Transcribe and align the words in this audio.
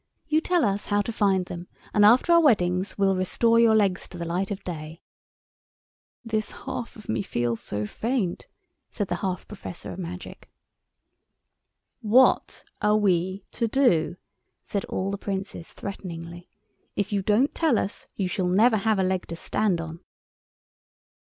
You 0.25 0.41
tell 0.41 0.65
us 0.65 0.87
how 0.87 1.03
to 1.03 1.13
find 1.13 1.45
them, 1.45 1.67
and 1.93 2.03
after 2.03 2.33
our 2.33 2.41
weddings 2.41 2.97
we'll 2.97 3.15
restore 3.15 3.59
your 3.59 3.75
legs 3.75 4.07
to 4.07 4.17
the 4.17 4.25
light 4.25 4.49
of 4.49 4.63
day." 4.63 5.03
"This 6.25 6.49
half 6.65 6.95
of 6.95 7.07
me 7.07 7.21
feels 7.21 7.61
so 7.61 7.85
faint," 7.85 8.47
said 8.89 9.09
the 9.09 9.17
half 9.17 9.47
Professor 9.47 9.91
of 9.91 9.99
Magic. 9.99 10.49
"What 12.01 12.63
are 12.81 12.97
we 12.97 13.43
to 13.51 13.67
do?" 13.67 14.15
said 14.63 14.85
all 14.85 15.11
the 15.11 15.19
Princes, 15.19 15.71
threateningly; 15.71 16.49
"if 16.95 17.13
you 17.13 17.21
don't 17.21 17.53
tell 17.53 17.77
us, 17.77 18.07
you 18.15 18.27
shall 18.27 18.47
never 18.47 18.77
have 18.77 18.97
a 18.97 19.03
leg 19.03 19.27
to 19.27 19.35
stand 19.35 19.79
on." 19.79 19.99